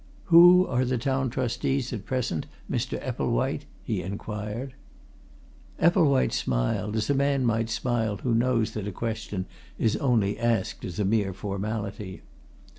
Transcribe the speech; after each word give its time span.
"Who 0.33 0.65
are 0.65 0.83
the 0.83 0.97
Town 0.97 1.29
Trustees 1.29 1.93
at 1.93 2.07
present, 2.07 2.47
Mr. 2.67 2.97
Epplewhite?" 3.05 3.65
he 3.83 4.01
inquired. 4.01 4.73
Epplewhite 5.79 6.33
smiled, 6.33 6.95
as 6.95 7.07
a 7.11 7.13
man 7.13 7.45
might 7.45 7.69
smile 7.69 8.17
who 8.17 8.33
knows 8.33 8.71
that 8.71 8.87
a 8.87 8.91
question 8.91 9.45
is 9.77 9.95
only 9.97 10.39
asked 10.39 10.83
as 10.85 10.97
a 10.97 11.05
mere 11.05 11.33
formality. 11.33 12.23